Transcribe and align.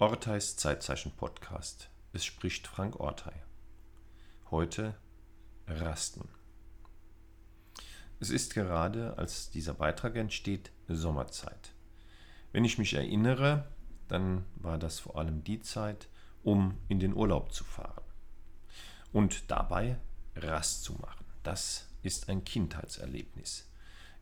Orteis 0.00 0.54
Zeitzeichen 0.54 1.10
Podcast. 1.10 1.90
Es 2.12 2.24
spricht 2.24 2.68
Frank 2.68 3.00
Ortei. 3.00 3.32
Heute 4.48 4.94
Rasten. 5.66 6.28
Es 8.20 8.30
ist 8.30 8.54
gerade, 8.54 9.18
als 9.18 9.50
dieser 9.50 9.74
Beitrag 9.74 10.14
entsteht, 10.14 10.70
Sommerzeit. 10.86 11.74
Wenn 12.52 12.64
ich 12.64 12.78
mich 12.78 12.94
erinnere, 12.94 13.66
dann 14.06 14.44
war 14.54 14.78
das 14.78 15.00
vor 15.00 15.18
allem 15.18 15.42
die 15.42 15.62
Zeit, 15.62 16.08
um 16.44 16.78
in 16.86 17.00
den 17.00 17.12
Urlaub 17.12 17.52
zu 17.52 17.64
fahren 17.64 18.04
und 19.12 19.50
dabei 19.50 19.98
Rast 20.36 20.84
zu 20.84 20.92
machen. 20.92 21.24
Das 21.42 21.88
ist 22.02 22.28
ein 22.28 22.44
Kindheitserlebnis. 22.44 23.68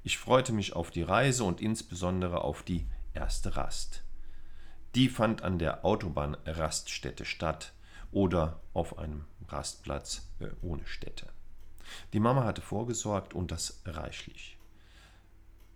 Ich 0.03 0.17
freute 0.17 0.55
mich 0.55 0.73
auf 0.73 0.91
die 0.91 1.03
Reise 1.03 1.45
und 1.45 1.61
insbesondere 1.61 2.41
auf 2.41 2.63
die 2.63 2.87
erste 3.13 3.57
Rast. 3.57 4.06
Die 4.97 5.11
fand 5.11 5.43
an 5.43 5.59
der 5.59 5.85
Autobahnraststätte 5.85 7.27
statt 7.27 7.75
oder 8.13 8.63
auf 8.73 8.99
einem 8.99 9.27
Rastplatz 9.47 10.27
äh, 10.41 10.47
ohne 10.63 10.87
Stätte. 10.87 11.27
Die 12.15 12.19
Mama 12.19 12.45
hatte 12.45 12.63
vorgesorgt 12.63 13.35
und 13.35 13.51
das 13.51 13.83
reichlich. 13.85 14.57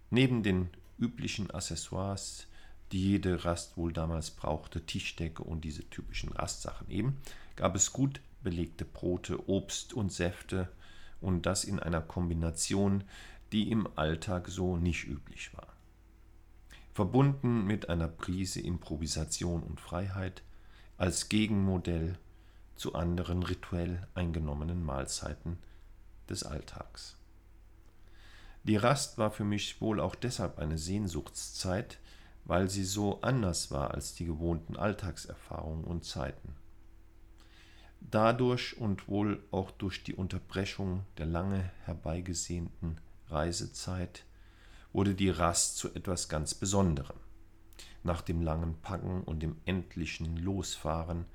Neben 0.09 0.43
den 0.43 0.71
üblichen 0.99 1.51
Accessoires, 1.51 2.47
die 2.93 3.11
jede 3.11 3.45
Rast 3.45 3.77
wohl 3.77 3.93
damals 3.93 4.31
brauchte, 4.31 4.87
Tischdecke 4.87 5.43
und 5.43 5.67
diese 5.67 5.85
typischen 5.91 6.33
Rastsachen 6.33 6.89
eben, 6.89 7.21
gab 7.57 7.77
es 7.77 7.93
gut 7.93 8.23
belegte 8.43 8.87
Brote, 8.87 9.51
Obst 9.51 9.93
und 9.93 10.11
Säfte 10.11 10.67
und 11.21 11.45
das 11.45 11.65
in 11.65 11.79
einer 11.79 12.01
Kombination, 12.01 13.05
die 13.53 13.71
im 13.71 13.87
Alltag 13.99 14.49
so 14.49 14.79
nicht 14.79 15.05
üblich 15.05 15.53
war. 15.55 15.69
Verbunden 16.93 17.65
mit 17.65 17.89
einer 17.89 18.09
Prise 18.09 18.61
Improvisation 18.61 19.63
und 19.63 19.81
Freiheit 19.81 20.43
als 20.99 21.29
Gegenmodell 21.29 22.19
zu 22.77 22.95
anderen 22.95 23.43
rituell 23.43 24.07
eingenommenen 24.15 24.85
Mahlzeiten 24.85 25.59
des 26.29 26.43
Alltags. 26.43 27.17
Die 28.65 28.77
Rast 28.77 29.19
war 29.19 29.31
für 29.31 29.45
mich 29.45 29.81
wohl 29.81 30.01
auch 30.01 30.15
deshalb 30.15 30.59
eine 30.59 30.79
Sehnsuchtszeit, 30.79 31.99
weil 32.45 32.69
sie 32.69 32.85
so 32.85 33.21
anders 33.23 33.71
war 33.71 33.93
als 33.93 34.15
die 34.15 34.25
gewohnten 34.25 34.77
Alltagserfahrungen 34.77 35.85
und 35.85 36.05
Zeiten. 36.05 36.55
Dadurch 38.01 38.77
und 38.79 39.09
wohl 39.09 39.43
auch 39.51 39.71
durch 39.71 40.03
die 40.03 40.15
Unterbrechung 40.15 41.05
der 41.19 41.27
lange 41.27 41.71
herbeigesehnten 41.85 42.99
Reisezeit 43.29 44.25
wurde 44.93 45.15
die 45.15 45.31
Rast 45.31 45.77
zu 45.79 45.95
etwas 45.95 46.29
ganz 46.29 46.55
Besonderem. 46.55 47.17
Nach 48.03 48.23
dem 48.23 48.43
langen 48.43 48.81
Packen 48.81 49.23
und 49.23 49.41
dem 49.41 49.57
endlichen 49.65 50.37
Losfahren 50.37 51.27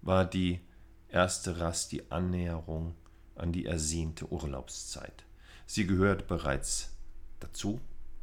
war 0.00 0.24
die 0.24 0.60
erste 1.08 1.60
Rast 1.60 1.92
die 1.92 2.10
Annäherung 2.10 2.94
an 3.34 3.52
die 3.52 3.66
ersehnte 3.66 4.30
Urlaubszeit. 4.32 5.24
Sie 5.66 5.86
gehört 5.86 6.26
bereits 6.26 6.96
dazu, 7.40 7.80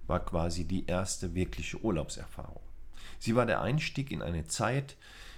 war 0.08 0.20
quasi 0.26 0.66
die 0.66 0.88
erste 0.88 1.36
wirkliche 1.36 1.82
Urlaubserfahrung. 1.84 2.62
Sie 3.20 3.36
war 3.36 3.46
der 3.46 3.62
Einstieg 3.62 4.12
in 4.12 4.22
eine 4.22 4.48
Zeit, 4.48 4.98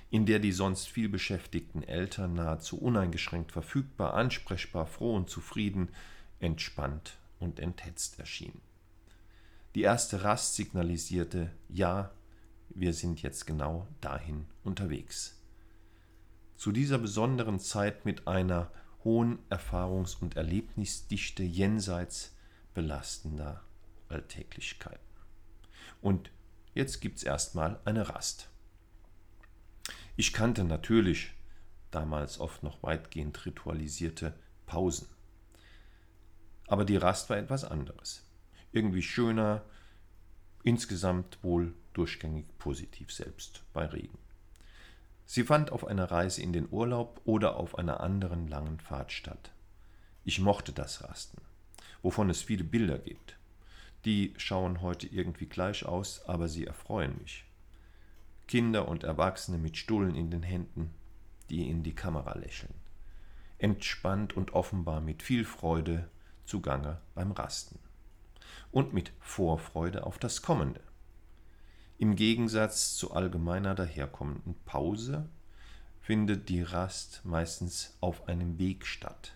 in 0.10 0.26
der 0.26 0.40
die 0.40 0.52
sonst 0.52 0.88
viel 0.88 1.10
beschäftigten 1.10 1.84
Eltern 1.84 2.34
nahezu 2.34 2.78
uneingeschränkt 2.78 3.52
verfügbar, 3.52 4.14
ansprechbar, 4.14 4.86
froh 4.86 5.16
und 5.16 5.30
zufrieden, 5.30 5.90
entspannt 6.40 7.18
und 7.40 7.60
enthetzt 7.60 8.20
erschienen. 8.20 8.62
Die 9.76 9.84
erste 9.84 10.24
Rast 10.24 10.56
signalisierte, 10.56 11.52
ja, 11.70 12.12
wir 12.70 12.94
sind 12.94 13.22
jetzt 13.22 13.48
genau 13.48 13.88
dahin 14.02 14.46
unterwegs. 14.64 15.42
Zu 16.58 16.72
dieser 16.72 16.98
besonderen 16.98 17.60
Zeit 17.60 18.06
mit 18.06 18.28
einer 18.28 18.72
hohen 19.04 19.40
Erfahrungs- 19.50 20.22
und 20.22 20.36
Erlebnisdichte 20.36 21.44
jenseits 21.44 22.36
belastender 22.74 23.64
Alltäglichkeiten. 24.10 25.00
Und 26.02 26.32
jetzt 26.74 27.00
gibt's 27.00 27.24
erstmal 27.24 27.80
eine 27.86 28.10
Rast. 28.10 28.50
Ich 30.18 30.34
kannte 30.34 30.66
natürlich 30.66 31.34
damals 31.92 32.40
oft 32.40 32.62
noch 32.64 32.84
weitgehend 32.84 33.46
ritualisierte 33.46 34.34
Pausen. 34.66 35.08
Aber 36.68 36.86
die 36.86 36.98
Rast 36.98 37.30
war 37.30 37.38
etwas 37.38 37.64
anderes. 37.64 38.24
Irgendwie 38.72 39.02
schöner, 39.02 39.64
insgesamt 40.64 41.44
wohl 41.44 41.74
durchgängig 41.94 42.46
positiv 42.58 43.12
selbst 43.12 43.64
bei 43.74 43.86
Regen. 43.86 44.18
Sie 45.26 45.44
fand 45.44 45.72
auf 45.72 45.88
einer 45.88 46.12
Reise 46.12 46.42
in 46.42 46.54
den 46.54 46.68
Urlaub 46.72 47.22
oder 47.26 47.56
auf 47.56 47.78
einer 47.78 48.02
anderen 48.02 48.48
langen 48.48 48.80
Fahrt 48.80 49.12
statt. 49.12 49.52
Ich 50.24 50.40
mochte 50.40 50.74
das 50.74 51.04
Rasten, 51.04 51.42
wovon 52.02 52.30
es 52.30 52.42
viele 52.42 52.64
Bilder 52.64 53.00
gibt. 53.00 53.38
Die 54.06 54.34
schauen 54.38 54.82
heute 54.82 55.08
irgendwie 55.08 55.46
gleich 55.46 55.86
aus, 55.86 56.26
aber 56.26 56.48
sie 56.48 56.66
erfreuen 56.66 57.18
mich. 57.18 57.46
Kinder 58.48 58.88
und 58.88 59.04
Erwachsene 59.04 59.58
mit 59.58 59.78
Stullen 59.78 60.16
in 60.16 60.32
den 60.32 60.44
Händen, 60.44 60.92
die 61.50 61.70
in 61.70 61.84
die 61.84 61.96
Kamera 61.96 62.38
lächeln. 62.38 62.74
Entspannt 63.58 64.36
und 64.36 64.54
offenbar 64.54 65.02
mit 65.02 65.24
viel 65.24 65.46
Freude 65.46 66.10
zugange 66.46 67.00
beim 67.14 67.32
Rasten. 67.32 67.80
Und 68.72 68.94
mit 68.94 69.12
Vorfreude 69.20 70.06
auf 70.06 70.18
das 70.18 70.42
Kommende. 70.42 70.82
Im 71.98 72.16
Gegensatz 72.16 72.96
zu 72.96 73.12
allgemeiner 73.12 73.76
daherkommenden 73.76 74.56
Pause 74.66 75.30
findet 76.00 76.50
die 76.50 76.64
Rast 76.64 77.22
meistens 77.24 77.98
auf 78.02 78.28
einem 78.28 78.58
Weg 78.58 78.86
statt. 78.86 79.36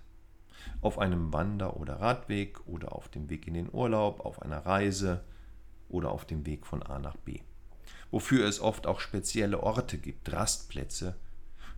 Auf 0.82 0.98
einem 0.98 1.32
Wander- 1.32 1.78
oder 1.78 2.00
Radweg 2.00 2.66
oder 2.68 2.96
auf 2.96 3.10
dem 3.10 3.30
Weg 3.30 3.48
in 3.48 3.54
den 3.54 3.72
Urlaub, 3.72 4.26
auf 4.26 4.42
einer 4.42 4.66
Reise 4.66 5.24
oder 5.90 6.12
auf 6.12 6.26
dem 6.26 6.46
Weg 6.46 6.66
von 6.66 6.82
A 6.82 6.98
nach 6.98 7.18
B 7.18 7.42
wofür 8.16 8.48
es 8.48 8.62
oft 8.62 8.88
auch 8.88 9.02
spezielle 9.02 9.62
Orte 9.62 9.98
gibt, 9.98 10.32
Rastplätze, 10.32 11.20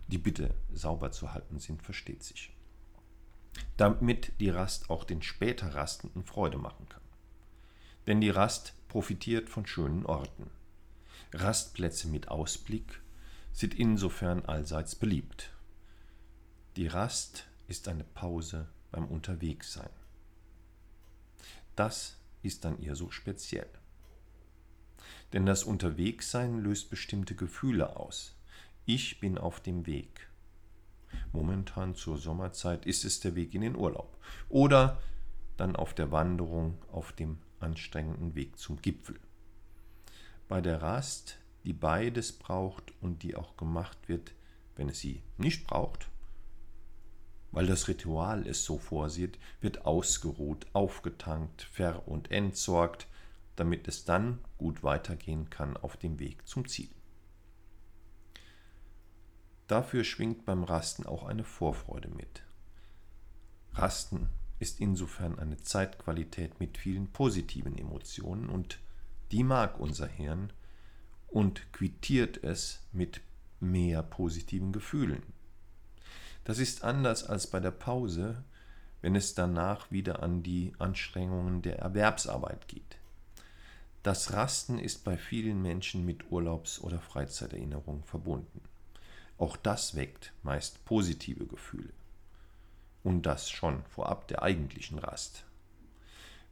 die 0.06 0.18
bitte 0.18 0.54
sauber 0.72 1.10
zu 1.10 1.32
halten 1.32 1.58
sind, 1.58 1.82
versteht 1.82 2.22
sich. 2.22 2.54
Damit 3.76 4.32
die 4.38 4.50
Rast 4.50 4.88
auch 4.88 5.02
den 5.02 5.20
später 5.20 5.74
Rastenden 5.74 6.22
Freude 6.22 6.58
machen 6.58 6.88
kann. 6.88 7.02
Denn 8.08 8.22
die 8.22 8.30
Rast 8.30 8.72
profitiert 8.88 9.50
von 9.50 9.66
schönen 9.66 10.06
Orten. 10.06 10.50
Rastplätze 11.34 12.08
mit 12.08 12.28
Ausblick 12.28 13.02
sind 13.52 13.78
insofern 13.78 14.46
allseits 14.46 14.94
beliebt. 14.94 15.52
Die 16.76 16.86
Rast 16.86 17.46
ist 17.66 17.86
eine 17.86 18.04
Pause 18.04 18.66
beim 18.90 19.04
Unterwegssein. 19.04 19.90
Das 21.76 22.16
ist 22.42 22.64
an 22.64 22.80
ihr 22.80 22.96
so 22.96 23.10
speziell. 23.10 23.68
Denn 25.34 25.44
das 25.44 25.62
Unterwegssein 25.64 26.60
löst 26.60 26.88
bestimmte 26.88 27.34
Gefühle 27.34 27.94
aus. 27.98 28.34
Ich 28.86 29.20
bin 29.20 29.36
auf 29.36 29.60
dem 29.60 29.86
Weg. 29.86 30.30
Momentan 31.32 31.94
zur 31.94 32.16
Sommerzeit 32.16 32.86
ist 32.86 33.04
es 33.04 33.20
der 33.20 33.34
Weg 33.34 33.54
in 33.54 33.60
den 33.60 33.76
Urlaub. 33.76 34.16
Oder 34.48 35.02
dann 35.58 35.76
auf 35.76 35.92
der 35.92 36.10
Wanderung 36.10 36.82
auf 36.90 37.12
dem 37.12 37.38
anstrengenden 37.60 38.34
Weg 38.34 38.58
zum 38.58 38.80
Gipfel. 38.80 39.18
Bei 40.48 40.60
der 40.60 40.82
Rast, 40.82 41.38
die 41.64 41.72
beides 41.72 42.32
braucht 42.32 42.92
und 43.00 43.22
die 43.22 43.36
auch 43.36 43.56
gemacht 43.56 44.08
wird, 44.08 44.34
wenn 44.76 44.88
es 44.88 45.00
sie 45.00 45.22
nicht 45.36 45.66
braucht, 45.66 46.08
weil 47.50 47.66
das 47.66 47.88
Ritual 47.88 48.46
es 48.46 48.64
so 48.64 48.78
vorsieht, 48.78 49.38
wird 49.60 49.84
ausgeruht, 49.84 50.66
aufgetankt, 50.72 51.62
ver- 51.62 52.06
und 52.06 52.30
entsorgt, 52.30 53.06
damit 53.56 53.88
es 53.88 54.04
dann 54.04 54.38
gut 54.58 54.82
weitergehen 54.82 55.50
kann 55.50 55.76
auf 55.76 55.96
dem 55.96 56.18
Weg 56.18 56.46
zum 56.46 56.68
Ziel. 56.68 56.90
Dafür 59.66 60.04
schwingt 60.04 60.46
beim 60.46 60.64
Rasten 60.64 61.04
auch 61.04 61.24
eine 61.24 61.44
Vorfreude 61.44 62.08
mit. 62.08 62.42
Rasten 63.72 64.28
ist 64.58 64.80
insofern 64.80 65.38
eine 65.38 65.58
Zeitqualität 65.58 66.60
mit 66.60 66.78
vielen 66.78 67.08
positiven 67.08 67.76
Emotionen 67.76 68.48
und 68.48 68.78
die 69.30 69.44
mag 69.44 69.78
unser 69.78 70.06
Hirn 70.06 70.52
und 71.28 71.72
quittiert 71.72 72.42
es 72.42 72.80
mit 72.92 73.20
mehr 73.60 74.02
positiven 74.02 74.72
Gefühlen. 74.72 75.22
Das 76.44 76.58
ist 76.58 76.82
anders 76.82 77.24
als 77.24 77.46
bei 77.46 77.60
der 77.60 77.70
Pause, 77.70 78.42
wenn 79.02 79.14
es 79.14 79.34
danach 79.34 79.90
wieder 79.90 80.22
an 80.22 80.42
die 80.42 80.72
Anstrengungen 80.78 81.62
der 81.62 81.78
Erwerbsarbeit 81.78 82.68
geht. 82.68 82.96
Das 84.02 84.32
Rasten 84.32 84.78
ist 84.78 85.04
bei 85.04 85.18
vielen 85.18 85.60
Menschen 85.60 86.04
mit 86.04 86.30
Urlaubs- 86.30 86.80
oder 86.80 87.00
Freizeiterinnerungen 87.00 88.04
verbunden. 88.04 88.62
Auch 89.36 89.56
das 89.56 89.94
weckt 89.94 90.32
meist 90.42 90.84
positive 90.84 91.46
Gefühle. 91.46 91.92
Und 93.08 93.22
das 93.22 93.48
schon 93.48 93.84
vorab 93.84 94.28
der 94.28 94.42
eigentlichen 94.42 94.98
Rast. 94.98 95.46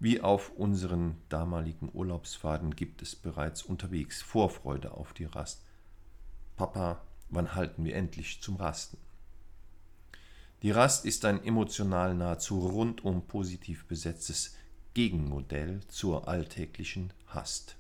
Wie 0.01 0.23
auf 0.23 0.49
unseren 0.53 1.21
damaligen 1.29 1.91
Urlaubsfaden 1.93 2.75
gibt 2.75 3.03
es 3.03 3.15
bereits 3.15 3.63
unterwegs 3.63 4.23
Vorfreude 4.23 4.93
auf 4.93 5.13
die 5.13 5.27
Rast. 5.27 5.67
Papa, 6.57 7.03
wann 7.29 7.55
halten 7.55 7.85
wir 7.85 7.95
endlich 7.95 8.41
zum 8.41 8.57
Rasten? 8.57 8.97
Die 10.63 10.71
Rast 10.71 11.05
ist 11.05 11.27
ein 11.27 11.45
emotional 11.45 12.15
nahezu 12.15 12.67
rundum 12.67 13.27
positiv 13.27 13.85
besetztes 13.85 14.57
Gegenmodell 14.95 15.81
zur 15.89 16.27
alltäglichen 16.27 17.13
Hast. 17.27 17.77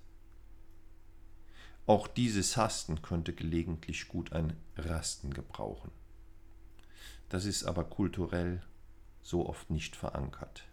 Auch 1.87 2.06
dieses 2.08 2.58
Hasten 2.58 3.00
könnte 3.00 3.32
gelegentlich 3.32 4.06
gut 4.06 4.34
ein 4.34 4.55
Rasten 4.76 5.32
gebrauchen. 5.32 5.90
Das 7.28 7.44
ist 7.44 7.64
aber 7.64 7.84
kulturell 7.84 8.62
so 9.23 9.49
oft 9.49 9.70
nicht 9.70 9.96
verankert. 9.96 10.64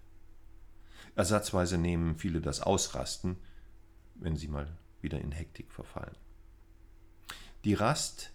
Ersatzweise 1.16 1.78
nehmen 1.78 2.18
viele 2.18 2.42
das 2.42 2.62
Ausrasten, 2.62 3.38
wenn 4.16 4.36
sie 4.36 4.48
mal 4.48 4.68
wieder 5.02 5.20
in 5.20 5.32
Hektik 5.32 5.72
verfallen. 5.72 6.16
Die 7.64 7.74
Rast, 7.74 8.32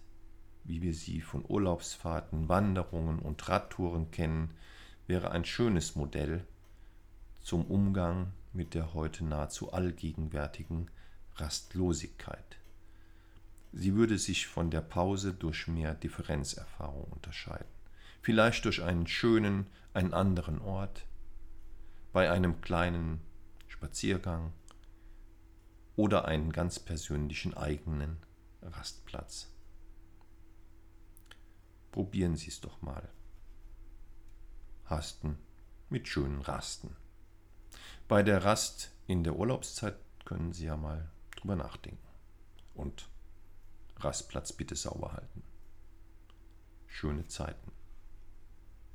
wie 0.65 0.83
wir 0.83 0.95
sie 0.95 1.21
von 1.21 1.45
Urlaubsfahrten, 1.47 2.49
Wanderungen 2.49 3.19
und 3.19 3.49
Radtouren 3.49 4.11
kennen, 4.11 4.55
wäre 5.07 5.31
ein 5.31 5.45
schönes 5.45 5.97
Modell 5.97 6.45
zum 7.41 7.65
Umgang 7.67 8.33
mit 8.53 8.75
der 8.75 8.95
heute 8.95 9.25
nahezu 9.25 9.73
allgegenwärtigen 9.73 10.91
Rastlosigkeit. 11.37 12.59
Sie 13.73 13.95
würde 13.95 14.19
sich 14.19 14.47
von 14.47 14.71
der 14.71 14.81
Pause 14.81 15.33
durch 15.33 15.69
mehr 15.69 15.95
Differenzerfahrung 15.95 17.05
unterscheiden. 17.05 17.78
Vielleicht 18.29 18.67
durch 18.67 18.83
einen 18.83 19.07
schönen, 19.07 19.69
einen 19.95 20.13
anderen 20.13 20.61
Ort, 20.61 21.07
bei 22.13 22.31
einem 22.31 22.61
kleinen 22.61 23.23
Spaziergang 23.69 24.53
oder 25.97 26.27
einen 26.27 26.53
ganz 26.53 26.79
persönlichen 26.79 27.57
eigenen 27.57 28.19
Rastplatz. 28.61 29.49
Probieren 31.91 32.37
Sie 32.37 32.49
es 32.49 32.61
doch 32.61 32.83
mal. 32.83 33.09
Hasten 34.85 35.39
mit 35.89 36.07
schönen 36.07 36.43
Rasten. 36.43 36.95
Bei 38.09 38.23
der 38.23 38.45
Rast 38.45 38.93
in 39.07 39.25
der 39.25 39.37
Urlaubszeit 39.37 39.97
können 40.27 40.53
Sie 40.53 40.67
ja 40.67 40.77
mal 40.77 41.11
drüber 41.35 41.57
nachdenken. 41.57 42.07
Und 42.75 43.09
Rastplatz 43.97 44.53
bitte 44.53 44.77
sauber 44.77 45.15
halten. 45.15 45.43
Schöne 46.89 47.27
Zeiten. 47.27 47.78